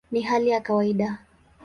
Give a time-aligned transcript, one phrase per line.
[0.11, 1.17] Ni hali ya kawaida".